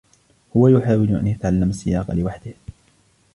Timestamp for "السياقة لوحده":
1.69-2.53